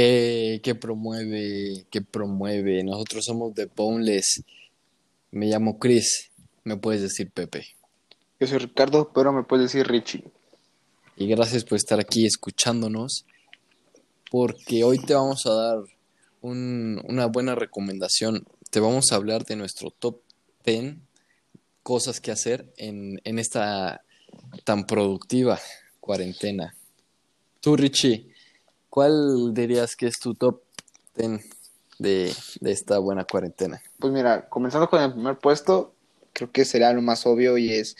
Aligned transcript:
Eh, 0.00 0.60
que 0.62 0.76
promueve, 0.76 1.86
que 1.90 2.02
promueve. 2.02 2.84
Nosotros 2.84 3.24
somos 3.24 3.52
de 3.56 3.64
Boneless. 3.66 4.44
Me 5.32 5.46
llamo 5.46 5.80
Chris. 5.80 6.30
Me 6.62 6.76
puedes 6.76 7.02
decir 7.02 7.32
Pepe. 7.32 7.66
Yo 8.38 8.46
soy 8.46 8.58
Ricardo, 8.58 9.10
pero 9.12 9.32
me 9.32 9.42
puedes 9.42 9.72
decir 9.72 9.88
Richie. 9.88 10.22
Y 11.16 11.26
gracias 11.26 11.64
por 11.64 11.74
estar 11.78 11.98
aquí 11.98 12.26
escuchándonos. 12.26 13.24
Porque 14.30 14.84
hoy 14.84 14.98
te 15.00 15.14
vamos 15.14 15.44
a 15.46 15.52
dar 15.52 15.78
un- 16.42 17.02
una 17.08 17.26
buena 17.26 17.56
recomendación. 17.56 18.46
Te 18.70 18.78
vamos 18.78 19.10
a 19.10 19.16
hablar 19.16 19.46
de 19.46 19.56
nuestro 19.56 19.90
top 19.90 20.20
10 20.64 20.94
cosas 21.82 22.20
que 22.20 22.30
hacer 22.30 22.72
en, 22.76 23.20
en 23.24 23.40
esta 23.40 24.02
tan 24.62 24.86
productiva 24.86 25.58
cuarentena. 25.98 26.76
Tú, 27.60 27.74
Richie, 27.76 28.28
¿cuál 28.90 29.52
dirías 29.54 29.96
que 29.96 30.06
es 30.06 30.18
tu 30.18 30.34
top 30.34 30.60
10 31.16 31.44
de, 31.98 32.32
de 32.60 32.72
esta 32.72 32.98
buena 32.98 33.24
cuarentena? 33.24 33.80
Pues 33.98 34.12
mira, 34.12 34.48
comenzando 34.48 34.88
con 34.88 35.02
el 35.02 35.12
primer 35.12 35.38
puesto, 35.38 35.92
creo 36.32 36.50
que 36.52 36.64
sería 36.64 36.92
lo 36.92 37.02
más 37.02 37.26
obvio 37.26 37.58
y 37.58 37.72
es, 37.72 37.96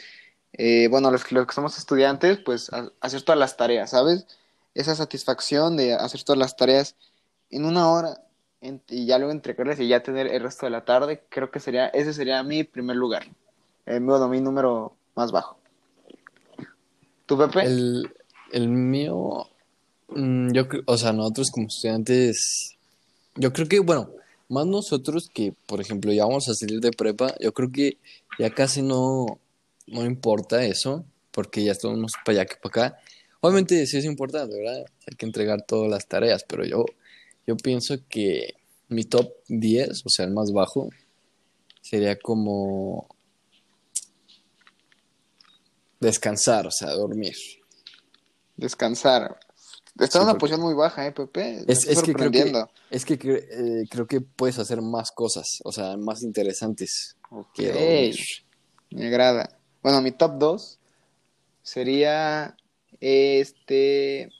eh, 0.53 0.89
bueno, 0.89 1.11
los, 1.11 1.25
que- 1.25 1.35
los 1.35 1.47
que 1.47 1.55
somos 1.55 1.77
estudiantes, 1.79 2.39
pues 2.39 2.73
ha- 2.73 2.91
hacer 3.01 3.23
todas 3.23 3.39
las 3.39 3.57
tareas, 3.57 3.91
¿sabes? 3.91 4.27
Esa 4.75 4.95
satisfacción 4.95 5.77
de 5.77 5.95
hacer 5.95 6.23
todas 6.23 6.39
las 6.39 6.57
tareas 6.57 6.95
en 7.51 7.65
una 7.65 7.91
hora 7.91 8.23
en- 8.61 8.83
y 8.89 9.07
ya 9.07 9.19
luego 9.19 9.33
entregarles 9.33 9.81
y 9.81 9.89
ya 9.89 10.03
tener 10.03 10.27
el 10.29 10.43
resto 10.43 10.67
de 10.67 10.71
la 10.71 10.85
tarde, 10.85 11.23
creo 11.29 11.51
que 11.51 11.61
sería, 11.61 11.89
ese 11.89 12.13
sería 12.13 12.43
mi 12.43 12.65
primer 12.65 12.97
lugar, 12.97 13.25
eh, 13.87 13.99
bueno, 14.01 14.29
mi 14.29 14.41
número 14.41 14.95
más 15.15 15.33
bajo. 15.33 15.59
¿Tú, 17.27 17.37
Pepe? 17.37 17.63
El, 17.63 18.13
el 18.53 18.69
mío, 18.69 19.47
yo 20.15 20.69
creo, 20.69 20.83
o 20.87 20.97
sea, 20.97 21.13
nosotros 21.13 21.51
como 21.51 21.69
estudiantes, 21.69 22.77
yo 23.37 23.53
creo 23.53 23.69
que, 23.69 23.81
bueno, 23.81 24.11
más 24.49 24.67
nosotros 24.67 25.29
que, 25.33 25.53
por 25.67 25.81
ejemplo, 25.81 26.13
ya 26.13 26.25
vamos 26.25 26.49
a 26.49 26.55
salir 26.55 26.81
de 26.81 26.91
prepa, 26.91 27.35
yo 27.41 27.53
creo 27.53 27.71
que 27.71 27.99
ya 28.39 28.51
casi 28.51 28.83
no, 28.83 29.39
no 29.87 30.05
importa 30.05 30.65
eso, 30.65 31.05
porque 31.31 31.65
ya 31.65 31.73
estamos 31.73 32.13
para 32.25 32.41
allá 32.41 32.47
que 32.47 32.57
para 32.57 32.89
acá. 32.89 32.99
Obviamente 33.41 33.87
sí 33.87 33.99
es 33.99 34.05
importante, 34.05 34.57
¿verdad? 34.57 34.87
Hay 35.07 35.17
que 35.17 35.27
entregar 35.27 35.63
todas 35.63 35.91
las 35.91 36.07
tareas, 36.07 36.45
pero 36.49 36.65
yo, 36.65 36.85
yo 37.47 37.57
pienso 37.57 37.97
que 38.09 38.55
mi 38.89 39.05
top 39.05 39.33
10, 39.49 40.05
o 40.05 40.09
sea, 40.09 40.25
el 40.25 40.33
más 40.33 40.53
bajo, 40.53 40.89
sería 41.83 42.19
como 42.19 43.07
descansar, 46.01 46.67
o 46.67 46.71
sea, 46.71 46.91
dormir. 46.91 47.35
Descansar. 48.57 49.39
Está 49.99 50.19
Sí, 50.19 50.19
en 50.19 50.25
una 50.25 50.39
posición 50.39 50.61
muy 50.61 50.75
baja, 50.75 51.07
¿eh, 51.07 51.13
Pepe? 51.13 51.65
Es, 51.67 51.87
es 51.87 52.03
que 52.03 52.15
creo 52.15 52.31
que, 52.31 52.65
es 52.91 53.05
que 53.05 53.15
eh, 53.15 53.85
creo 53.91 54.07
que 54.07 54.21
puedes 54.21 54.59
hacer 54.59 54.81
más 54.81 55.11
cosas, 55.11 55.61
o 55.65 55.73
sea, 55.73 55.97
más 55.97 56.23
interesantes 56.23 57.19
Ok. 57.31 57.59
Me 58.91 59.07
agrada. 59.07 59.59
Bueno, 59.83 60.01
mi 60.01 60.13
top 60.13 60.39
2 60.39 60.79
sería 61.63 62.57
este 63.01 64.31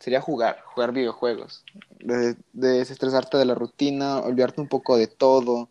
sería 0.00 0.20
jugar, 0.20 0.60
jugar 0.64 0.92
videojuegos. 0.92 1.64
De, 2.00 2.36
de 2.52 2.68
desestresarte 2.68 3.38
de 3.38 3.44
la 3.44 3.54
rutina, 3.54 4.18
olvidarte 4.18 4.60
un 4.60 4.68
poco 4.68 4.96
de 4.96 5.06
todo. 5.06 5.68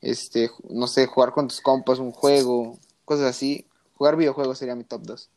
Este, 0.00 0.50
no 0.68 0.86
sé, 0.86 1.06
jugar 1.06 1.32
con 1.32 1.48
tus 1.48 1.60
compas 1.60 1.98
un 1.98 2.12
juego, 2.12 2.78
cosas 3.04 3.26
así. 3.26 3.66
Jugar 3.94 4.16
videojuegos 4.16 4.58
sería 4.58 4.76
mi 4.76 4.84
top 4.84 5.02
2. 5.02 5.30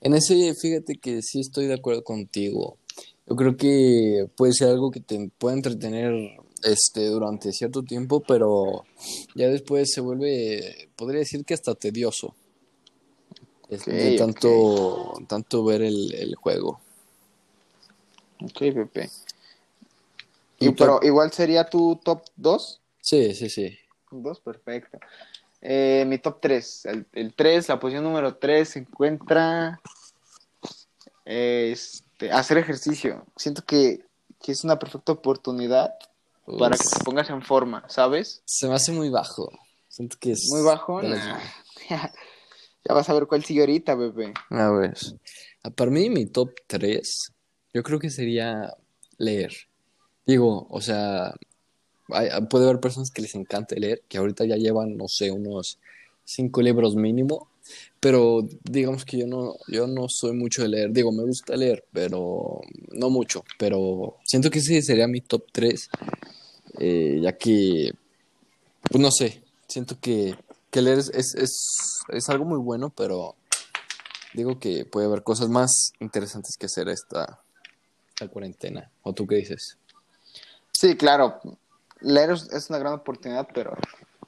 En 0.00 0.14
ese, 0.14 0.54
fíjate 0.54 0.96
que 0.96 1.22
sí 1.22 1.40
estoy 1.40 1.66
de 1.66 1.74
acuerdo 1.74 2.04
contigo. 2.04 2.78
Yo 3.26 3.36
creo 3.36 3.56
que 3.56 4.26
puede 4.36 4.52
ser 4.52 4.68
algo 4.68 4.90
que 4.90 5.00
te 5.00 5.30
puede 5.38 5.56
entretener 5.56 6.12
este 6.62 7.06
durante 7.06 7.52
cierto 7.52 7.82
tiempo, 7.82 8.20
pero 8.20 8.84
ya 9.34 9.48
después 9.48 9.92
se 9.92 10.00
vuelve, 10.00 10.88
podría 10.96 11.20
decir 11.20 11.44
que 11.44 11.54
hasta 11.54 11.74
tedioso. 11.74 12.34
De 13.68 14.16
tanto, 14.16 15.12
tanto 15.28 15.62
ver 15.62 15.82
el, 15.82 16.14
el 16.14 16.34
juego. 16.36 16.80
Ok, 18.42 18.58
Pepe. 18.58 19.10
¿Y 20.58 20.70
pero 20.70 21.00
igual 21.02 21.32
sería 21.32 21.68
tu 21.68 21.96
top 22.02 22.22
2. 22.36 22.80
Sí, 23.00 23.34
sí, 23.34 23.50
sí. 23.50 23.78
Dos, 24.10 24.40
perfecto. 24.40 24.98
Eh, 25.60 26.04
mi 26.06 26.18
top 26.18 26.40
3. 26.40 26.86
El, 26.86 27.06
el 27.12 27.34
3, 27.34 27.68
la 27.68 27.80
posición 27.80 28.04
número 28.04 28.36
3 28.36 28.68
se 28.68 28.78
encuentra 28.80 29.80
este, 31.24 32.30
hacer 32.32 32.58
ejercicio. 32.58 33.26
Siento 33.36 33.62
que, 33.64 34.00
que 34.40 34.52
es 34.52 34.64
una 34.64 34.78
perfecta 34.78 35.12
oportunidad 35.12 35.94
para 36.58 36.76
que 36.76 36.84
te 36.84 37.04
pongas 37.04 37.28
en 37.28 37.42
forma, 37.42 37.84
¿sabes? 37.88 38.40
se 38.46 38.68
me 38.68 38.74
hace 38.74 38.92
muy 38.92 39.10
bajo. 39.10 39.50
Siento 39.88 40.16
que 40.18 40.32
es 40.32 40.48
Muy 40.50 40.62
bajo. 40.62 41.02
nah. 41.02 41.38
ya 41.88 42.94
vas 42.94 43.08
a 43.08 43.12
ver 43.14 43.26
cuál 43.26 43.44
sigue 43.44 43.60
ahorita, 43.60 43.94
bebé. 43.94 44.32
A 44.50 44.70
ver, 44.70 44.96
a 45.62 45.70
para 45.70 45.90
mí 45.90 46.08
mi 46.08 46.26
top 46.26 46.52
3, 46.66 47.32
yo 47.74 47.82
creo 47.82 47.98
que 47.98 48.08
sería 48.10 48.74
leer. 49.18 49.52
Digo, 50.24 50.66
o 50.70 50.80
sea, 50.80 51.34
hay- 52.10 52.30
puede 52.48 52.64
haber 52.66 52.80
personas 52.80 53.10
que 53.10 53.22
les 53.22 53.34
encante 53.34 53.78
leer, 53.78 54.02
que 54.08 54.18
ahorita 54.18 54.44
ya 54.44 54.56
llevan, 54.56 54.96
no 54.96 55.08
sé, 55.08 55.30
unos 55.30 55.78
cinco 56.24 56.62
libros 56.62 56.94
mínimo, 56.94 57.48
pero 58.00 58.46
digamos 58.64 59.04
que 59.04 59.18
yo 59.18 59.26
no, 59.26 59.54
yo 59.68 59.86
no 59.86 60.08
soy 60.08 60.32
mucho 60.32 60.62
de 60.62 60.68
leer. 60.68 60.92
Digo, 60.92 61.12
me 61.12 61.22
gusta 61.24 61.56
leer, 61.56 61.84
pero 61.92 62.60
no 62.92 63.10
mucho, 63.10 63.44
pero 63.58 64.16
siento 64.24 64.50
que 64.50 64.58
ese 64.60 64.82
sería 64.82 65.08
mi 65.08 65.20
top 65.20 65.44
3, 65.52 65.88
ya 67.20 67.32
que, 67.36 67.92
pues 68.90 69.00
no 69.02 69.10
sé, 69.10 69.42
siento 69.66 69.98
que, 70.00 70.34
que 70.70 70.82
leer 70.82 70.98
es, 70.98 71.10
es, 71.14 71.34
es, 71.34 72.00
es 72.08 72.28
algo 72.28 72.44
muy 72.44 72.58
bueno, 72.58 72.90
pero 72.90 73.34
digo 74.34 74.58
que 74.58 74.84
puede 74.84 75.06
haber 75.06 75.22
cosas 75.22 75.48
más 75.48 75.92
interesantes 76.00 76.56
que 76.56 76.66
hacer 76.66 76.88
esta, 76.88 77.40
esta 78.08 78.28
cuarentena. 78.28 78.90
¿O 79.02 79.12
tú 79.12 79.26
qué 79.26 79.36
dices? 79.36 79.76
Sí, 80.72 80.96
claro. 80.96 81.40
Leer 82.00 82.30
es, 82.30 82.70
una 82.70 82.78
gran 82.78 82.94
oportunidad, 82.94 83.48
pero, 83.52 83.74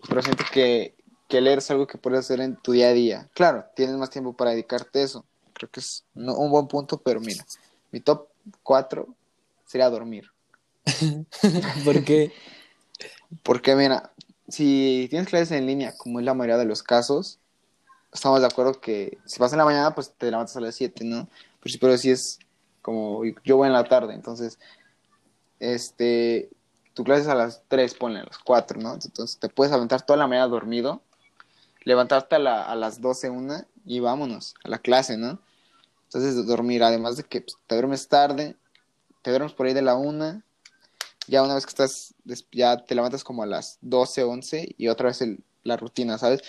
pero 0.09 0.23
siento 0.23 0.45
que, 0.53 0.95
que 1.29 1.41
leer 1.41 1.59
es 1.59 1.71
algo 1.71 1.87
que 1.87 1.99
puedes 1.99 2.21
hacer 2.21 2.41
en 2.41 2.57
tu 2.57 2.73
día 2.73 2.89
a 2.89 2.93
día. 2.93 3.29
Claro, 3.35 3.65
tienes 3.77 3.97
más 3.97 4.11
tiempo 4.11 4.33
para 4.33 4.51
dedicarte 4.51 5.01
a 5.01 5.05
eso. 5.05 5.25
Creo 5.53 5.71
que 5.71 5.81
es 5.81 6.05
no- 6.15 6.37
un 6.37 6.51
buen 6.51 6.67
punto, 6.67 6.99
pero 6.99 7.21
mira, 7.21 7.45
mi 7.91 8.01
top 8.01 8.29
4 8.63 9.15
sería 9.67 9.89
dormir. 9.91 10.31
Porque 11.85 12.33
Porque 13.43 13.75
mira, 13.77 14.13
si 14.49 15.07
tienes 15.11 15.29
clases 15.29 15.53
en 15.53 15.67
línea, 15.67 15.95
como 15.97 16.19
es 16.19 16.25
la 16.25 16.35
mayoría 16.35 16.59
de 16.59 16.65
los 16.65 16.83
casos, 16.83 17.39
estamos 18.13 18.41
de 18.41 18.47
acuerdo 18.47 18.81
que 18.81 19.19
si 19.25 19.39
vas 19.39 19.53
en 19.53 19.59
la 19.59 19.65
mañana, 19.65 19.95
pues 19.95 20.13
te 20.17 20.31
levantas 20.31 20.57
a 20.57 20.61
las 20.61 20.75
7, 20.75 21.05
¿no? 21.05 21.29
Pero 21.63 21.77
pero 21.81 21.99
si 21.99 22.11
es 22.11 22.39
como 22.83 23.23
yo 23.45 23.57
voy 23.57 23.67
en 23.69 23.75
la 23.75 23.85
tarde, 23.85 24.15
entonces, 24.15 24.59
este, 25.59 26.51
tu 26.95 27.05
clase 27.05 27.23
es 27.23 27.29
a 27.29 27.35
las 27.35 27.63
3, 27.69 27.95
ponle 27.95 28.21
a 28.21 28.25
las 28.25 28.39
4, 28.39 28.81
¿no? 28.81 28.95
Entonces 28.95 29.39
te 29.39 29.49
puedes 29.49 29.73
aventar 29.73 30.03
toda 30.03 30.17
la 30.19 30.27
mañana 30.27 30.49
dormido, 30.49 31.03
levantarte 31.85 32.37
a, 32.37 32.39
la- 32.39 32.65
a 32.65 32.75
las 32.75 33.01
12, 33.01 33.31
una 33.31 33.67
y 33.85 34.01
vámonos 34.01 34.55
a 34.65 34.69
la 34.69 34.79
clase, 34.79 35.17
¿no? 35.17 35.39
Entonces 36.05 36.47
dormir, 36.47 36.83
además 36.83 37.17
de 37.17 37.23
que 37.25 37.41
pues, 37.43 37.57
te 37.67 37.77
duermes 37.77 38.09
tarde, 38.09 38.57
te 39.23 39.31
duermes 39.31 39.53
por 39.53 39.67
ahí 39.67 39.75
de 39.75 39.83
la 39.83 39.95
una, 39.95 40.45
ya 41.29 41.43
una 41.43 41.55
vez 41.55 41.65
que 41.67 41.71
estás, 41.71 42.15
ya 42.51 42.85
te 42.85 42.95
levantas 42.95 43.23
como 43.23 43.43
a 43.43 43.47
las 43.47 43.79
12, 43.81 44.25
11 44.25 44.75
y 44.77 44.89
otra 44.89 45.07
vez 45.09 45.23
el- 45.23 45.43
la 45.63 45.77
rutina, 45.77 46.19
¿sabes? 46.19 46.43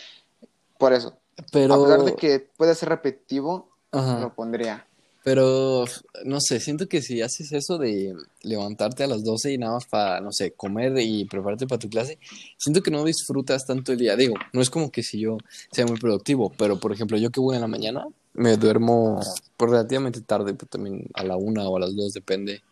Por 0.80 0.94
eso, 0.94 1.18
Pero, 1.52 1.76
a 1.76 1.82
pesar 1.84 2.04
de 2.04 2.16
que 2.16 2.40
puede 2.40 2.74
ser 2.76 2.90
repetitivo, 2.90 3.70
Ajá. 3.92 4.20
lo 4.20 4.34
pondría. 4.34 4.88
Pero, 5.24 5.86
no 6.26 6.42
sé, 6.42 6.60
siento 6.60 6.88
que 6.88 7.02
si 7.02 7.22
haces 7.22 7.52
eso 7.52 7.78
de 7.78 8.16
levantarte 8.42 9.04
a 9.04 9.08
las 9.08 9.24
12 9.24 9.54
y 9.54 9.58
nada 9.58 9.74
más 9.74 9.86
para, 9.86 10.20
no 10.20 10.32
sé, 10.32 10.54
comer 10.54 10.98
y 11.00 11.26
prepararte 11.26 11.68
para 11.68 11.80
tu 11.80 11.90
clase, 11.90 12.18
siento 12.58 12.82
que 12.82 12.90
no 12.90 13.04
disfrutas 13.04 13.66
tanto 13.66 13.92
el 13.92 14.00
día. 14.00 14.16
Digo, 14.16 14.36
no 14.52 14.62
es 14.62 14.72
como 14.72 14.92
que 14.92 15.04
si 15.04 15.20
yo 15.20 15.38
sea 15.72 15.86
muy 15.86 16.00
productivo, 16.00 16.52
pero 16.58 16.80
por 16.80 16.92
ejemplo, 16.92 17.18
yo 17.18 17.30
que 17.30 17.40
voy 17.40 17.56
en 17.56 17.62
la 17.62 17.68
mañana, 17.68 18.08
me 18.34 18.58
duermo 18.58 19.20
por 19.58 19.70
relativamente 19.70 20.22
tarde, 20.22 20.54
pero 20.56 20.68
también 20.68 21.06
a 21.14 21.24
la 21.24 21.36
una 21.38 21.68
o 21.68 21.78
a 21.78 21.82
las 21.82 21.96
dos, 21.96 22.14
depende 22.14 22.64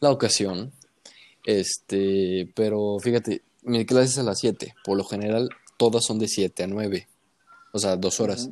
la 0.00 0.10
ocasión. 0.10 0.72
Este, 1.44 2.50
pero 2.54 2.98
fíjate, 3.00 3.42
mi 3.62 3.84
clase 3.84 4.12
es 4.12 4.18
a 4.18 4.22
las 4.22 4.38
7, 4.38 4.74
por 4.84 4.96
lo 4.96 5.04
general 5.04 5.50
todas 5.76 6.04
son 6.04 6.18
de 6.18 6.28
7 6.28 6.62
a 6.62 6.66
9, 6.66 7.08
o 7.72 7.78
sea, 7.78 7.96
dos 7.96 8.20
horas. 8.20 8.50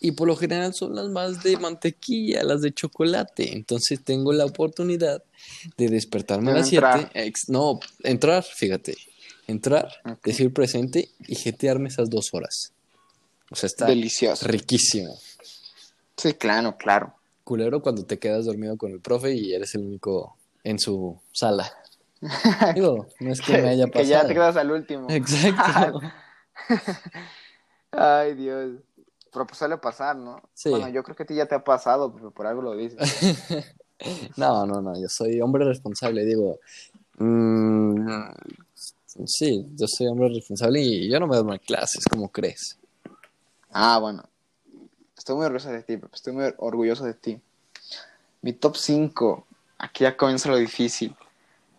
Y 0.00 0.12
por 0.12 0.28
lo 0.28 0.36
general 0.36 0.72
son 0.72 0.94
las 0.94 1.08
más 1.10 1.42
de 1.42 1.58
mantequilla, 1.58 2.42
las 2.42 2.62
de 2.62 2.72
chocolate. 2.72 3.52
Entonces 3.54 4.02
tengo 4.02 4.32
la 4.32 4.46
oportunidad 4.46 5.22
de 5.76 5.88
despertarme 5.88 6.52
a 6.52 6.54
las 6.54 6.72
entrar. 6.72 7.10
7. 7.12 7.32
no, 7.48 7.78
entrar, 8.02 8.42
fíjate. 8.42 8.96
Entrar, 9.46 9.88
decir 10.24 10.52
presente 10.54 11.10
y 11.26 11.34
jetearme 11.34 11.88
esas 11.88 12.08
dos 12.08 12.30
horas. 12.32 12.72
O 13.50 13.56
sea, 13.56 13.66
está 13.66 13.86
Delicioso. 13.86 14.46
riquísimo. 14.46 15.18
Sí, 16.16 16.34
claro, 16.34 16.76
claro. 16.76 17.14
Culero 17.44 17.82
cuando 17.82 18.04
te 18.04 18.18
quedas 18.18 18.44
dormido 18.44 18.76
con 18.76 18.92
el 18.92 19.00
profe 19.00 19.34
y 19.34 19.52
eres 19.52 19.74
el 19.74 19.82
único 19.82 20.36
en 20.62 20.78
su 20.78 21.20
sala. 21.32 21.70
Digo, 22.74 23.08
no 23.18 23.32
es 23.32 23.40
que 23.40 23.58
me 23.60 23.70
haya 23.70 23.86
que 23.86 23.90
pasado. 23.92 24.08
ya 24.08 24.26
te 24.26 24.34
quedas 24.34 24.56
al 24.56 24.70
último. 24.70 25.06
Exacto. 25.10 26.00
Ay, 27.90 28.34
Dios. 28.34 28.72
Pero 29.32 29.46
pues 29.46 29.58
suele 29.58 29.76
pasar, 29.78 30.16
¿no? 30.16 30.40
Sí. 30.54 30.70
Bueno, 30.70 30.88
yo 30.88 31.02
creo 31.02 31.16
que 31.16 31.22
a 31.22 31.26
ti 31.26 31.34
ya 31.34 31.46
te 31.46 31.54
ha 31.54 31.62
pasado, 31.62 32.12
pero 32.12 32.30
por 32.30 32.46
algo 32.46 32.62
lo 32.62 32.76
dices. 32.76 32.98
No, 34.36 34.64
no, 34.64 34.80
no, 34.80 34.98
yo 34.98 35.08
soy 35.10 35.42
hombre 35.42 35.64
responsable, 35.64 36.24
digo. 36.24 36.58
mm, 37.18 38.30
sí, 39.26 39.66
yo 39.74 39.86
soy 39.86 40.06
hombre 40.06 40.30
responsable 40.30 40.80
y 40.80 41.10
yo 41.10 41.20
no 41.20 41.26
me 41.26 41.36
duermo 41.36 41.52
en 41.52 41.58
clases, 41.58 42.04
como 42.06 42.30
crees? 42.30 42.78
Ah, 43.70 43.98
bueno. 43.98 44.24
Estoy 45.16 45.36
muy 45.36 45.44
orgulloso 45.44 45.70
de 45.70 45.82
ti, 45.82 45.98
estoy 46.14 46.32
muy 46.32 46.54
orgulloso 46.56 47.04
de 47.04 47.12
ti. 47.12 47.40
Mi 48.40 48.54
top 48.54 48.76
5. 48.76 49.46
Aquí 49.76 50.04
ya 50.04 50.16
comienza 50.16 50.48
lo 50.48 50.56
difícil. 50.56 51.14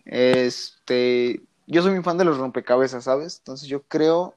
Este, 0.06 1.42
yo 1.66 1.82
soy 1.82 1.92
muy 1.94 2.04
fan 2.04 2.18
de 2.18 2.26
los 2.26 2.38
rompecabezas, 2.38 3.04
¿sabes? 3.04 3.38
Entonces 3.40 3.68
yo 3.68 3.82
creo, 3.84 4.36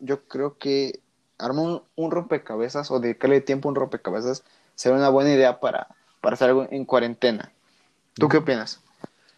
yo 0.00 0.24
creo 0.24 0.58
que 0.58 1.00
armar 1.40 1.64
un, 1.64 1.82
un 1.96 2.10
rompecabezas 2.10 2.90
o 2.90 3.00
dedicarle 3.00 3.40
tiempo 3.40 3.68
a 3.68 3.70
un 3.70 3.76
rompecabezas 3.76 4.44
sería 4.74 4.98
una 4.98 5.08
buena 5.08 5.32
idea 5.32 5.60
para, 5.60 5.88
para 6.20 6.34
hacer 6.34 6.48
algo 6.48 6.66
en 6.70 6.84
cuarentena. 6.84 7.52
¿Tú 8.14 8.28
qué 8.28 8.38
opinas? 8.38 8.80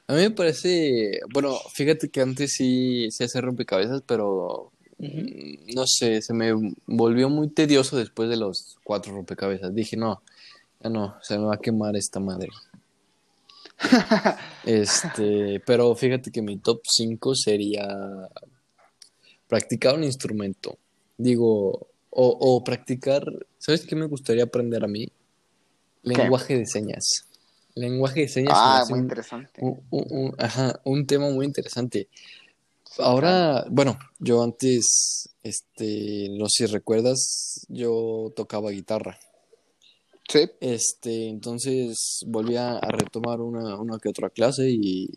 A 0.06 0.14
mí 0.14 0.20
me 0.20 0.30
parece, 0.30 1.20
bueno, 1.32 1.56
fíjate 1.72 2.10
que 2.10 2.20
antes 2.20 2.52
sí 2.52 3.10
se 3.10 3.24
hacía 3.24 3.40
rompecabezas, 3.40 4.02
pero 4.06 4.72
mm, 4.98 5.74
no 5.74 5.86
sé, 5.86 6.20
se 6.22 6.34
me 6.34 6.52
volvió 6.86 7.28
muy 7.28 7.48
tedioso 7.48 7.96
después 7.96 8.28
de 8.28 8.36
los 8.36 8.78
cuatro 8.84 9.14
rompecabezas. 9.14 9.74
Dije, 9.74 9.96
no, 9.96 10.22
ya 10.82 10.90
no, 10.90 11.16
se 11.22 11.38
me 11.38 11.44
va 11.44 11.54
a 11.54 11.60
quemar 11.60 11.96
esta 11.96 12.20
madre. 12.20 12.48
Este, 14.64 15.60
pero 15.66 15.92
fíjate 15.96 16.30
que 16.30 16.40
mi 16.40 16.56
top 16.58 16.82
5 16.84 17.34
sería 17.34 17.84
practicar 19.48 19.96
un 19.96 20.04
instrumento. 20.04 20.78
Digo, 21.18 21.88
o, 22.14 22.36
o 22.38 22.62
practicar, 22.62 23.24
¿sabes 23.58 23.86
qué 23.86 23.96
me 23.96 24.06
gustaría 24.06 24.44
aprender 24.44 24.84
a 24.84 24.88
mí? 24.88 25.08
Lenguaje 26.02 26.58
de 26.58 26.66
señas. 26.66 27.26
Lenguaje 27.74 28.20
de 28.20 28.28
señas. 28.28 28.52
Ah, 28.54 28.84
muy 28.88 28.98
un- 28.98 29.04
interesante. 29.04 29.60
un, 29.62 29.80
un- 29.90 30.06
un- 30.10 30.34
ajá, 30.38 30.80
un 30.84 31.06
tema 31.06 31.30
muy 31.30 31.46
interesante. 31.46 32.08
Ahora, 32.98 33.64
bueno, 33.70 33.98
yo 34.18 34.42
antes, 34.42 35.30
este, 35.42 36.28
no 36.38 36.46
sé 36.50 36.66
si 36.66 36.72
recuerdas, 36.72 37.64
yo 37.68 38.30
tocaba 38.36 38.70
guitarra. 38.70 39.18
Sí. 40.28 40.50
Este, 40.60 41.28
entonces 41.28 42.20
volví 42.26 42.56
a, 42.56 42.76
a 42.76 42.88
retomar 42.90 43.40
una, 43.40 43.76
una 43.78 43.98
que 43.98 44.08
otra 44.10 44.28
clase 44.28 44.68
y 44.70 45.08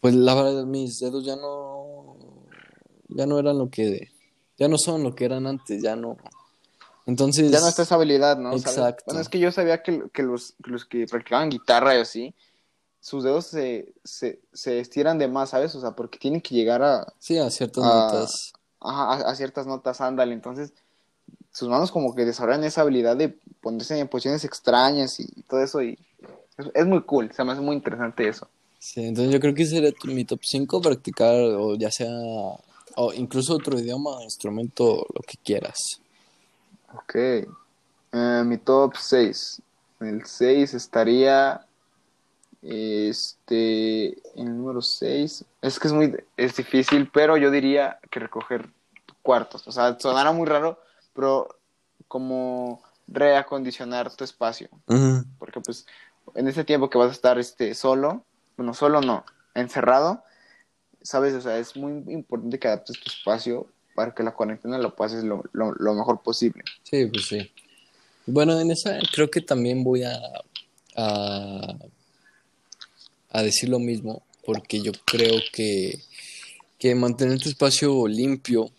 pues 0.00 0.14
la 0.14 0.34
verdad 0.34 0.64
mis 0.64 0.98
dedos 1.00 1.24
ya 1.24 1.36
no, 1.36 2.16
ya 3.08 3.26
no 3.26 3.38
eran 3.38 3.58
lo 3.58 3.68
que, 3.68 4.08
ya 4.58 4.68
no 4.68 4.76
son 4.78 5.02
lo 5.02 5.14
que 5.14 5.24
eran 5.24 5.46
antes, 5.46 5.82
ya 5.82 5.96
no. 5.96 6.16
Entonces, 7.06 7.50
Ya 7.50 7.60
no 7.60 7.68
está 7.68 7.82
esa 7.82 7.94
habilidad, 7.94 8.36
¿no? 8.36 8.50
¿Sabes? 8.50 8.66
Exacto. 8.66 9.04
Bueno, 9.06 9.20
es 9.20 9.28
que 9.28 9.38
yo 9.38 9.50
sabía 9.50 9.82
que, 9.82 10.10
que 10.12 10.22
los, 10.22 10.54
que 10.62 10.70
los 10.70 10.84
que 10.84 11.06
practicaban 11.06 11.48
guitarra 11.48 11.96
y 11.96 12.00
así, 12.00 12.34
sus 13.00 13.24
dedos 13.24 13.46
se, 13.46 13.94
se, 14.04 14.40
se 14.52 14.80
estiran 14.80 15.18
de 15.18 15.28
más, 15.28 15.50
¿sabes? 15.50 15.74
O 15.74 15.80
sea, 15.80 15.92
porque 15.92 16.18
tienen 16.18 16.42
que 16.42 16.54
llegar 16.54 16.82
a, 16.82 17.10
sí, 17.18 17.38
a 17.38 17.48
ciertas 17.50 17.82
notas. 17.82 18.52
ajá, 18.80 19.26
a, 19.26 19.30
a 19.30 19.34
ciertas 19.36 19.66
notas, 19.66 20.00
ándale. 20.02 20.34
Entonces, 20.34 20.74
sus 21.50 21.68
manos 21.68 21.90
como 21.90 22.14
que 22.14 22.26
desarrollan 22.26 22.64
esa 22.64 22.82
habilidad 22.82 23.16
de 23.16 23.30
ponerse 23.62 23.98
en 23.98 24.08
posiciones 24.08 24.44
extrañas 24.44 25.18
y 25.18 25.26
todo 25.42 25.62
eso. 25.62 25.80
Y 25.82 25.98
es, 26.58 26.66
es 26.74 26.86
muy 26.86 27.02
cool, 27.04 27.32
se 27.32 27.42
me 27.42 27.52
hace 27.52 27.62
muy 27.62 27.76
interesante 27.76 28.28
eso. 28.28 28.48
Sí, 28.80 29.04
entonces 29.04 29.32
yo 29.32 29.40
creo 29.40 29.54
que 29.54 29.64
sería 29.64 29.92
mi 30.04 30.24
top 30.24 30.40
5 30.42 30.80
practicar, 30.82 31.34
o 31.34 31.74
ya 31.74 31.90
sea, 31.90 32.08
o 33.00 33.12
incluso 33.12 33.54
otro 33.54 33.78
idioma, 33.78 34.22
instrumento, 34.24 35.06
lo 35.14 35.20
que 35.22 35.38
quieras. 35.38 36.00
Ok. 36.94 37.14
Eh, 37.14 38.42
mi 38.44 38.58
top 38.58 38.96
6. 38.96 39.62
En 40.00 40.08
el 40.08 40.26
6 40.26 40.74
estaría. 40.74 41.64
Este. 42.60 44.08
En 44.34 44.48
el 44.48 44.56
número 44.56 44.82
6. 44.82 45.44
Es 45.62 45.78
que 45.78 45.86
es 45.86 45.94
muy. 45.94 46.16
Es 46.36 46.56
difícil, 46.56 47.08
pero 47.12 47.36
yo 47.36 47.52
diría 47.52 48.00
que 48.10 48.18
recoger 48.18 48.68
cuartos. 49.22 49.68
O 49.68 49.72
sea, 49.72 49.96
sonará 50.00 50.32
muy 50.32 50.46
raro, 50.46 50.80
pero 51.14 51.56
como 52.08 52.82
reacondicionar 53.06 54.12
tu 54.16 54.24
espacio. 54.24 54.68
Porque, 55.38 55.60
pues, 55.60 55.86
en 56.34 56.48
ese 56.48 56.64
tiempo 56.64 56.90
que 56.90 56.98
vas 56.98 57.10
a 57.10 57.12
estar 57.12 57.38
este, 57.38 57.76
solo. 57.76 58.24
Bueno, 58.56 58.74
solo 58.74 59.00
no. 59.00 59.24
Encerrado. 59.54 60.24
¿Sabes? 61.08 61.32
O 61.32 61.40
sea, 61.40 61.58
es 61.58 61.74
muy 61.74 62.04
importante 62.12 62.58
que 62.58 62.68
adaptes 62.68 63.00
tu 63.00 63.10
espacio 63.10 63.66
para 63.94 64.14
que 64.14 64.22
la 64.22 64.34
cuarentena 64.34 64.76
lo 64.76 64.94
pases 64.94 65.24
lo, 65.24 65.42
lo, 65.54 65.94
mejor 65.94 66.22
posible. 66.22 66.62
Sí, 66.82 67.06
pues 67.06 67.28
sí. 67.28 67.50
Bueno, 68.26 68.60
en 68.60 68.70
esa 68.70 68.98
creo 69.14 69.30
que 69.30 69.40
también 69.40 69.82
voy 69.82 70.02
a, 70.02 70.20
a, 70.96 71.78
a 73.30 73.42
decir 73.42 73.70
lo 73.70 73.78
mismo, 73.78 74.22
porque 74.44 74.82
yo 74.82 74.92
creo 75.06 75.40
que, 75.50 75.98
que 76.78 76.94
mantener 76.94 77.38
tu 77.38 77.48
espacio 77.48 78.06
limpio, 78.06 78.70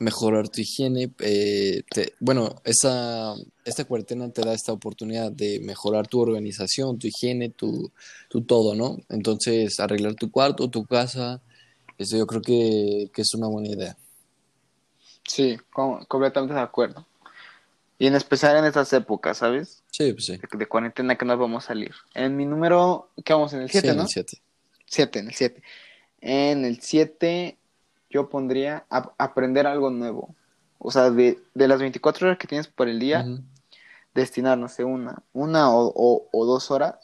mejorar 0.00 0.50
tu 0.50 0.60
higiene, 0.60 1.10
eh, 1.20 1.82
te- 1.90 2.12
bueno, 2.20 2.60
esa, 2.64 3.34
esta 3.64 3.86
cuarentena 3.86 4.30
te 4.30 4.42
da 4.42 4.52
esta 4.52 4.74
oportunidad 4.74 5.32
de 5.32 5.60
mejorar 5.60 6.08
tu 6.08 6.20
organización, 6.20 6.98
tu 6.98 7.06
higiene, 7.06 7.48
tu, 7.48 7.90
tu 8.28 8.42
todo, 8.42 8.74
¿no? 8.74 8.98
Entonces, 9.08 9.80
arreglar 9.80 10.14
tu 10.14 10.30
cuarto, 10.30 10.68
tu 10.68 10.84
casa, 10.84 11.40
eso 12.02 12.16
yo 12.16 12.26
creo 12.26 12.42
que, 12.42 13.10
que 13.12 13.22
es 13.22 13.34
una 13.34 13.46
buena 13.48 13.68
idea. 13.68 13.96
Sí, 15.26 15.58
com- 15.72 16.04
completamente 16.06 16.54
de 16.54 16.60
acuerdo. 16.60 17.06
Y 17.98 18.06
en 18.06 18.14
especial 18.14 18.56
en 18.56 18.64
estas 18.64 18.92
épocas, 18.92 19.38
¿sabes? 19.38 19.82
Sí, 19.90 20.12
pues 20.12 20.24
sí. 20.26 20.36
De, 20.38 20.58
de 20.58 20.66
cuarentena 20.66 21.16
que 21.16 21.24
nos 21.24 21.38
vamos 21.38 21.64
a 21.64 21.68
salir. 21.68 21.94
En 22.14 22.36
mi 22.36 22.46
número, 22.46 23.10
¿qué 23.24 23.32
vamos? 23.34 23.52
En 23.52 23.60
el 23.62 23.70
7, 23.70 23.90
Sí, 23.90 23.96
¿no? 23.96 24.02
el 24.02 24.08
siete. 24.08 24.38
7, 24.86 25.18
en 25.20 25.28
el 25.28 25.34
7. 25.34 25.62
En 26.22 26.64
el 26.64 26.80
7 26.80 27.58
yo 28.08 28.28
pondría 28.28 28.86
ap- 28.88 29.12
aprender 29.18 29.66
algo 29.66 29.90
nuevo. 29.90 30.34
O 30.78 30.90
sea, 30.90 31.10
de, 31.10 31.38
de 31.54 31.68
las 31.68 31.78
24 31.78 32.26
horas 32.26 32.38
que 32.38 32.46
tienes 32.48 32.66
por 32.68 32.88
el 32.88 32.98
día, 32.98 33.26
destinar, 34.14 34.56
no 34.58 34.68
sé, 34.68 34.82
una, 34.84 35.22
una 35.34 35.70
o, 35.70 35.92
o- 35.94 36.28
o 36.32 36.46
dos 36.46 36.70
horas 36.70 36.94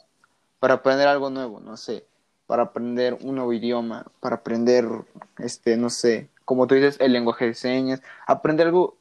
para 0.59 0.75
aprender 0.75 1.07
algo 1.07 1.29
nuevo, 1.29 1.59
no 1.59 1.77
sé, 1.77 2.05
para 2.47 2.63
aprender 2.63 3.17
un 3.21 3.35
nuevo 3.35 3.53
idioma, 3.53 4.05
para 4.19 4.37
aprender, 4.37 4.85
este, 5.37 5.77
no 5.77 5.89
sé, 5.89 6.29
como 6.45 6.65
tú 6.65 6.75
dices, 6.75 6.97
el 6.99 7.11
lenguaje 7.13 7.45
de 7.45 7.53
señas, 7.53 8.01
aprender 8.25 8.67
algo 8.67 8.97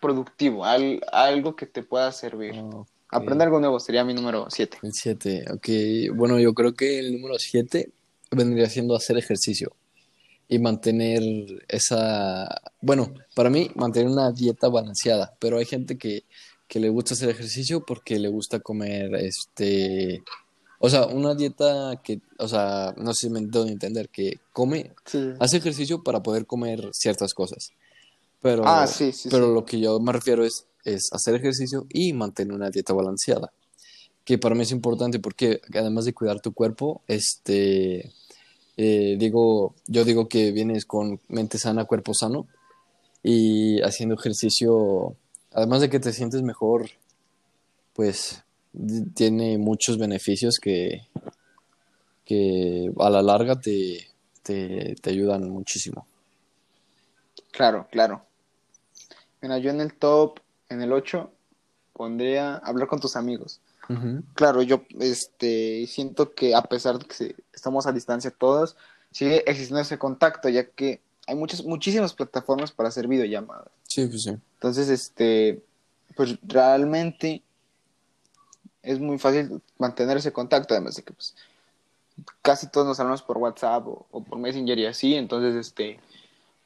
productivo, 0.00 0.64
al- 0.64 1.02
algo 1.12 1.56
que 1.56 1.66
te 1.66 1.82
pueda 1.82 2.10
servir. 2.12 2.54
Ok. 2.58 2.86
Aprender 3.10 3.46
algo 3.46 3.60
nuevo 3.60 3.78
sería 3.80 4.04
mi 4.04 4.12
número 4.14 4.46
7. 4.50 4.78
El 4.82 4.92
7, 4.92 5.44
ok. 5.52 6.16
Bueno, 6.16 6.38
yo 6.40 6.52
creo 6.54 6.74
que 6.74 6.98
el 6.98 7.12
número 7.12 7.38
7 7.38 7.90
vendría 8.30 8.68
siendo 8.68 8.96
hacer 8.96 9.16
ejercicio 9.18 9.72
y 10.48 10.58
mantener 10.58 11.22
esa, 11.68 12.60
bueno, 12.80 13.12
para 13.34 13.50
mí 13.50 13.70
mantener 13.76 14.08
una 14.08 14.30
dieta 14.32 14.68
balanceada, 14.68 15.32
pero 15.38 15.58
hay 15.58 15.64
gente 15.64 15.96
que, 15.96 16.24
que 16.68 16.80
le 16.80 16.88
gusta 16.90 17.14
hacer 17.14 17.28
ejercicio 17.30 17.84
porque 17.86 18.18
le 18.18 18.28
gusta 18.28 18.58
comer, 18.60 19.14
este, 19.14 20.22
o 20.84 20.90
sea, 20.90 21.06
una 21.06 21.34
dieta 21.34 21.98
que, 22.04 22.20
o 22.38 22.46
sea, 22.46 22.92
no 22.98 23.14
sé 23.14 23.28
si 23.28 23.30
me 23.30 23.38
a 23.40 23.62
entender, 23.68 24.10
que 24.10 24.38
come, 24.52 24.92
Sí. 25.06 25.30
hace 25.40 25.56
ejercicio 25.56 26.02
para 26.02 26.22
poder 26.22 26.44
comer 26.44 26.90
ciertas 26.92 27.32
cosas, 27.32 27.70
pero, 28.42 28.64
Ah, 28.66 28.86
sí, 28.86 29.10
sí, 29.12 29.30
pero 29.30 29.50
lo 29.54 29.64
que 29.64 29.80
yo 29.80 29.98
me 29.98 30.12
refiero 30.12 30.44
es, 30.44 30.66
es 30.84 31.08
hacer 31.12 31.36
ejercicio 31.36 31.86
y 31.88 32.12
mantener 32.12 32.52
una 32.52 32.68
dieta 32.68 32.92
balanceada 32.92 33.50
que 34.26 34.36
para 34.36 34.54
mí 34.54 34.60
es 34.62 34.72
importante 34.72 35.18
porque 35.20 35.62
además 35.72 36.04
de 36.04 36.12
cuidar 36.12 36.40
tu 36.40 36.52
cuerpo, 36.52 37.00
este, 37.08 38.12
eh, 38.76 39.16
digo, 39.18 39.74
yo 39.86 40.04
digo 40.04 40.28
que 40.28 40.52
vienes 40.52 40.84
con 40.84 41.18
mente 41.28 41.56
sana, 41.56 41.86
cuerpo 41.86 42.12
sano 42.12 42.46
y 43.22 43.80
haciendo 43.80 44.16
ejercicio, 44.16 45.16
además 45.50 45.80
de 45.80 45.88
que 45.88 45.98
te 45.98 46.12
sientes 46.12 46.42
mejor, 46.42 46.90
pues 47.94 48.43
tiene 49.14 49.58
muchos 49.58 49.98
beneficios 49.98 50.58
que, 50.60 51.06
que 52.24 52.90
a 52.98 53.10
la 53.10 53.22
larga 53.22 53.60
te, 53.60 54.08
te, 54.42 54.94
te 55.00 55.10
ayudan 55.10 55.48
muchísimo. 55.50 56.06
Claro, 57.52 57.86
claro. 57.90 58.22
Mira, 59.40 59.58
yo 59.58 59.70
en 59.70 59.80
el 59.80 59.94
top, 59.94 60.40
en 60.68 60.82
el 60.82 60.92
8, 60.92 61.30
pondría 61.92 62.56
hablar 62.56 62.88
con 62.88 63.00
tus 63.00 63.16
amigos. 63.16 63.60
Claro, 64.34 64.62
yo 64.62 64.82
este, 64.98 65.86
siento 65.86 66.32
que 66.32 66.54
a 66.54 66.62
pesar 66.62 66.98
de 66.98 67.04
que 67.04 67.36
estamos 67.52 67.86
a 67.86 67.92
distancia 67.92 68.30
todos, 68.30 68.76
sigue 69.10 69.44
existiendo 69.46 69.80
ese 69.80 69.98
contacto, 69.98 70.48
ya 70.48 70.64
que 70.70 71.02
hay 71.26 71.34
muchas, 71.34 71.62
muchísimas 71.64 72.14
plataformas 72.14 72.72
para 72.72 72.88
hacer 72.88 73.06
videollamadas. 73.06 73.68
Sí, 73.86 74.06
pues 74.06 74.22
sí. 74.22 74.30
Entonces, 74.54 74.88
este, 74.88 75.62
pues 76.16 76.38
realmente 76.42 77.42
es 78.84 79.00
muy 79.00 79.18
fácil 79.18 79.60
mantener 79.78 80.16
ese 80.16 80.32
contacto, 80.32 80.74
además 80.74 80.96
de 80.96 81.02
que 81.02 81.12
pues, 81.12 81.34
casi 82.42 82.68
todos 82.68 82.86
nos 82.86 83.00
hablamos 83.00 83.22
por 83.22 83.38
WhatsApp 83.38 83.86
o, 83.86 84.06
o 84.10 84.22
por 84.22 84.38
Messenger 84.38 84.78
y 84.78 84.86
así, 84.86 85.14
entonces, 85.14 85.54
este, 85.54 85.98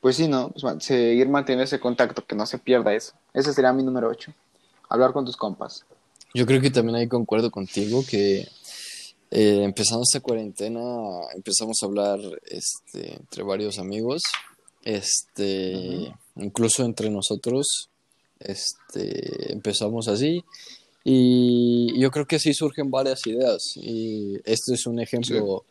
pues 0.01 0.17
sí, 0.17 0.29
¿no? 0.29 0.51
Pues, 0.51 0.85
seguir 0.85 1.29
manteniendo 1.29 1.65
ese 1.65 1.81
contacto, 1.81 2.25
que 2.25 2.37
no 2.37 2.47
se 2.47 2.59
pierda 2.59 2.95
eso. 2.95 3.15
Ese 3.35 3.53
sería 3.53 3.73
mi 3.73 3.83
número 3.83 4.09
8. 4.09 4.33
Hablar 4.89 5.13
con 5.13 5.25
tus 5.25 5.37
compas. 5.37 5.85
Yo 6.35 6.47
creo 6.47 6.61
que 6.61 6.71
también 6.71 6.97
ahí 6.97 7.09
concuerdo 7.09 7.51
contigo 7.51 8.05
que 8.09 8.47
eh, 9.31 9.63
empezando 9.63 10.03
esta 10.03 10.21
cuarentena 10.21 10.81
empezamos 11.35 11.79
a 11.83 11.87
hablar 11.87 12.19
este, 12.47 13.17
entre 13.17 13.43
varios 13.43 13.79
amigos, 13.79 14.23
este, 14.85 16.15
incluso 16.37 16.85
entre 16.85 17.11
nosotros, 17.11 17.91
este, 18.41 19.53
empezamos 19.53 20.09
así 20.09 20.45
y 21.11 21.99
yo 21.99 22.11
creo 22.11 22.27
que 22.27 22.37
así 22.37 22.53
surgen 22.53 22.91
varias 22.91 23.27
ideas 23.27 23.63
y 23.77 24.35
este 24.45 24.75
es 24.75 24.87
un 24.87 25.01
ejemplo 25.01 25.65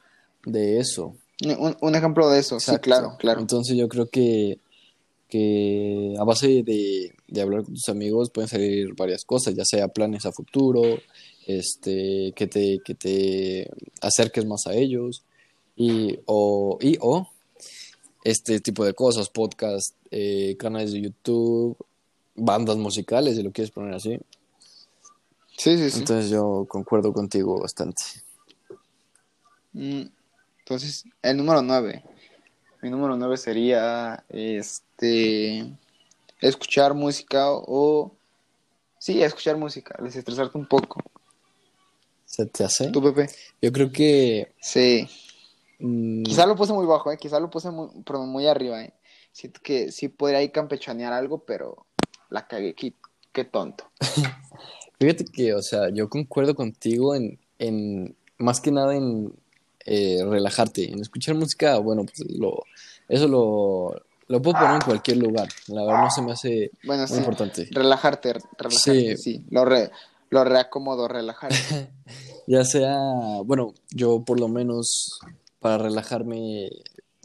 de 0.43 0.79
eso. 0.79 1.15
Un, 1.45 1.77
un 1.79 1.95
ejemplo 1.95 2.27
de 2.27 2.39
eso, 2.39 2.59
sí, 2.59 2.75
claro, 2.81 3.15
claro. 3.19 3.39
Entonces 3.39 3.77
yo 3.77 3.87
creo 3.87 4.09
que, 4.09 4.57
que 5.29 6.15
a 6.17 6.23
base 6.23 6.63
de, 6.63 7.13
de 7.27 7.41
hablar 7.41 7.63
con 7.63 7.75
tus 7.75 7.87
amigos 7.87 8.31
pueden 8.31 8.47
salir 8.47 8.95
varias 8.95 9.23
cosas, 9.25 9.53
ya 9.53 9.63
sea 9.63 9.89
planes 9.89 10.25
a 10.25 10.31
futuro, 10.31 10.81
este, 11.45 12.33
que 12.35 12.47
te, 12.47 12.79
que 12.83 12.95
te 12.95 13.69
acerques 14.01 14.43
más 14.43 14.65
a 14.65 14.73
ellos 14.73 15.21
y 15.75 16.17
o, 16.25 16.79
y, 16.81 16.97
o 16.99 17.29
este 18.23 18.59
tipo 18.59 18.83
de 18.83 18.95
cosas, 18.95 19.29
podcast, 19.29 19.93
eh, 20.09 20.55
canales 20.57 20.93
de 20.93 21.01
YouTube, 21.01 21.77
bandas 22.33 22.77
musicales, 22.77 23.35
si 23.35 23.43
lo 23.43 23.51
quieres 23.51 23.69
poner 23.69 23.93
así. 23.93 24.17
Sí, 25.57 25.75
sí, 25.77 25.89
sí. 25.89 25.99
Entonces 25.99 26.29
yo 26.29 26.65
concuerdo 26.69 27.11
contigo 27.11 27.59
bastante. 27.59 28.03
Mm, 29.73 30.03
Entonces, 30.59 31.03
el 31.21 31.37
número 31.37 31.61
9. 31.61 32.03
Mi 32.81 32.91
número 32.91 33.15
9 33.17 33.37
sería 33.37 34.23
este 34.29 35.65
escuchar 36.39 36.93
música 36.93 37.47
o 37.51 38.11
sí, 38.99 39.23
escuchar 39.23 39.57
música, 39.57 39.95
desestresarte 40.01 40.57
un 40.57 40.67
poco. 40.67 41.01
¿Se 42.25 42.45
te 42.45 42.63
hace? 42.63 42.91
¿Tú, 42.91 43.01
Pepe? 43.01 43.27
Yo 43.61 43.71
creo 43.71 43.91
que... 43.91 44.53
Sí. 44.61 45.09
mm, 45.79 46.23
Quizá 46.23 46.45
lo 46.45 46.55
puse 46.55 46.73
muy 46.73 46.85
bajo, 46.85 47.11
¿eh? 47.11 47.17
Quizá 47.17 47.39
lo 47.39 47.49
puse 47.49 47.71
muy, 47.71 47.87
perdón, 48.03 48.29
muy 48.29 48.45
arriba, 48.45 48.83
¿eh? 48.83 48.93
Siento 49.31 49.59
que 49.63 49.91
sí 49.91 50.07
podría 50.07 50.39
ahí 50.39 50.49
campechanear 50.49 51.13
algo, 51.13 51.39
pero 51.39 51.87
la 52.29 52.47
cagué. 52.47 52.75
Qué, 52.75 52.93
qué 53.31 53.43
tonto. 53.43 53.89
Fíjate 54.99 55.25
que, 55.25 55.53
o 55.53 55.61
sea, 55.61 55.89
yo 55.89 56.09
concuerdo 56.09 56.55
contigo 56.55 57.15
en, 57.15 57.39
en 57.59 58.15
más 58.37 58.61
que 58.61 58.71
nada 58.71 58.95
en 58.95 59.33
eh, 59.85 60.19
relajarte, 60.25 60.91
en 60.91 60.99
escuchar 60.99 61.35
música, 61.35 61.77
bueno, 61.77 62.03
pues 62.03 62.19
lo, 62.31 62.63
eso 63.07 63.27
lo, 63.27 64.01
lo 64.27 64.41
puedo 64.41 64.57
poner 64.59 64.75
en 64.75 64.81
cualquier 64.81 65.17
lugar, 65.17 65.47
la 65.67 65.83
verdad 65.85 66.03
no 66.03 66.11
se 66.11 66.21
me 66.21 66.31
hace 66.33 66.71
Bueno, 66.83 67.03
muy 67.03 67.09
sí. 67.11 67.17
importante. 67.17 67.67
Relajarte, 67.71 68.33
relajarte, 68.57 69.17
sí. 69.17 69.45
Lo, 69.49 69.65
re, 69.65 69.91
lo 70.29 70.43
reacomodo, 70.43 71.07
relajarte. 71.07 71.55
Ya 72.49 72.63
sea, 72.63 72.97
bueno, 73.43 73.73
yo 73.91 74.23
por 74.23 74.39
lo 74.39 74.47
menos 74.47 75.19
para 75.59 75.77
relajarme, 75.79 76.69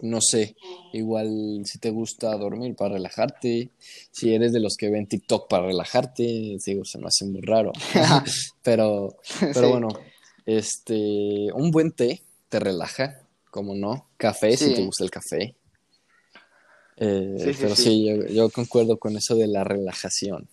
no 0.03 0.21
sé, 0.21 0.57
igual 0.93 1.63
si 1.65 1.79
te 1.79 1.91
gusta 1.91 2.37
dormir 2.37 2.75
para 2.77 2.95
relajarte, 2.95 3.71
si 4.11 4.35
eres 4.35 4.53
de 4.53 4.61
los 4.61 4.77
que 4.77 4.91
ven 4.91 5.07
TikTok 5.07 5.49
para 5.49 5.67
relajarte, 5.67 6.57
digo, 6.65 6.85
se 6.85 6.99
me 6.99 7.07
hace 7.07 7.25
muy 7.25 7.41
raro, 7.41 7.73
pero, 8.63 9.17
pero 9.41 9.55
Sí. 9.55 9.67
bueno, 9.71 9.89
este, 10.45 11.49
un 11.55 11.71
buen 11.71 11.93
té 11.93 12.23
te 12.49 12.61
relaja, 12.61 13.21
como 13.51 13.75
no, 13.75 14.09
café 14.17 14.57
si 14.57 14.75
te 14.75 14.85
gusta 14.85 15.05
el 15.05 15.11
café. 15.11 15.55
Eh, 16.97 17.35
Sí, 17.39 17.53
sí, 17.55 17.59
pero 17.63 17.75
sí. 17.75 17.83
sí, 17.85 18.07
yo, 18.07 18.27
yo 18.27 18.51
concuerdo 18.51 18.99
con 18.99 19.17
eso 19.17 19.35
de 19.35 19.47
la 19.47 19.65
relajación. 19.65 20.49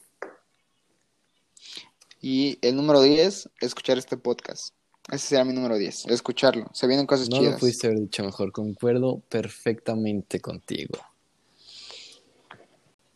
Y 2.22 2.58
el 2.62 2.75
número 2.75 3.01
10, 3.01 3.50
escuchar 3.62 3.98
este 3.98 4.18
podcast. 4.18 4.74
Ese 5.12 5.28
será 5.28 5.44
mi 5.46 5.54
número 5.54 5.78
10, 5.78 6.06
escucharlo. 6.08 6.70
Se 6.74 6.86
vienen 6.88 7.06
cosas 7.08 7.30
No 7.30 7.38
lo 7.38 7.44
chidas. 7.44 7.60
pudiste 7.60 7.88
haber 7.88 8.00
dicho 8.00 8.24
mejor, 8.24 8.51
concuerdo 8.51 9.22
perfectamente 9.30 10.39
contigo. 10.39 10.98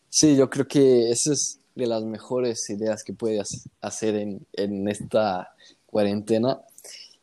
Sí, 0.09 0.35
yo 0.35 0.49
creo 0.49 0.67
que 0.67 1.09
esa 1.11 1.33
es 1.33 1.59
de 1.75 1.87
las 1.87 2.03
mejores 2.03 2.69
ideas 2.69 3.03
que 3.03 3.13
puedes 3.13 3.67
hacer 3.81 4.15
en, 4.15 4.45
en 4.53 4.87
esta 4.87 5.55
cuarentena. 5.87 6.61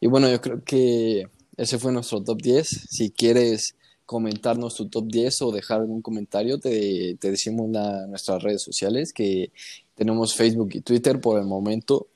Y 0.00 0.08
bueno, 0.08 0.28
yo 0.28 0.40
creo 0.40 0.64
que 0.64 1.24
ese 1.56 1.78
fue 1.78 1.92
nuestro 1.92 2.22
top 2.22 2.40
10. 2.42 2.68
Si 2.90 3.10
quieres 3.10 3.76
comentarnos 4.06 4.74
tu 4.74 4.88
top 4.88 5.06
10 5.06 5.42
o 5.42 5.52
dejar 5.52 5.80
algún 5.80 6.02
comentario, 6.02 6.58
te, 6.58 7.16
te 7.20 7.30
decimos 7.30 7.70
la- 7.70 8.06
nuestras 8.08 8.42
redes 8.42 8.62
sociales, 8.62 9.12
que 9.12 9.52
tenemos 9.94 10.34
Facebook 10.34 10.70
y 10.74 10.80
Twitter 10.80 11.20
por 11.20 11.38
el 11.38 11.46
momento. 11.46 12.08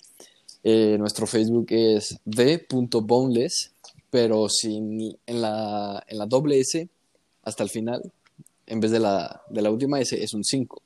Eh, 0.66 0.96
nuestro 0.98 1.26
Facebook 1.26 1.66
es 1.68 2.18
d.boneless, 2.24 3.72
pero 4.08 4.48
sin, 4.48 5.14
en, 5.26 5.42
la, 5.42 6.02
en 6.08 6.18
la 6.18 6.24
doble 6.24 6.58
S 6.58 6.88
hasta 7.42 7.62
el 7.62 7.68
final, 7.68 8.00
en 8.66 8.80
vez 8.80 8.90
de 8.90 8.98
la, 8.98 9.42
de 9.50 9.60
la 9.60 9.70
última 9.70 10.00
S, 10.00 10.20
es 10.20 10.32
un 10.32 10.42
5. 10.42 10.80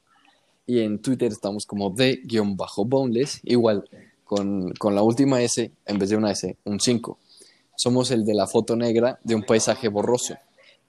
Y 0.67 0.81
en 0.81 0.99
Twitter 0.99 1.31
estamos 1.31 1.65
como 1.65 1.91
d-boneless, 1.91 3.41
igual 3.45 3.89
con, 4.25 4.73
con 4.73 4.97
la 4.97 5.03
última 5.03 5.41
S, 5.41 5.71
en 5.87 5.99
vez 5.99 6.11
de 6.11 6.17
una 6.17 6.33
S, 6.33 6.57
un 6.65 6.81
5. 6.81 7.19
Somos 7.77 8.11
el 8.11 8.25
de 8.25 8.35
la 8.35 8.49
foto 8.49 8.75
negra 8.75 9.21
de 9.23 9.37
un 9.37 9.45
paisaje 9.45 9.87
borroso, 9.87 10.35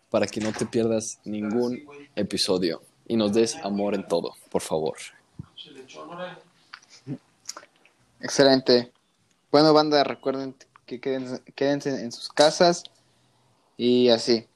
para 0.10 0.26
que 0.26 0.42
no 0.42 0.52
te 0.52 0.66
pierdas 0.66 1.20
ningún 1.26 1.84
episodio 2.16 2.82
y 3.08 3.16
nos 3.16 3.34
des 3.34 3.56
amor 3.58 3.94
en 3.94 4.08
todo, 4.08 4.34
por 4.50 4.62
favor. 4.62 4.96
Excelente. 8.22 8.92
Bueno, 9.52 9.74
banda, 9.74 10.04
recuerden 10.04 10.56
que 10.86 11.00
quédense, 11.00 11.42
quédense 11.56 11.90
en 11.90 12.12
sus 12.12 12.30
casas 12.30 12.84
y 13.78 14.10
así. 14.10 14.48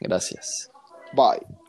Gracias. 0.00 0.70
Bye. 1.12 1.63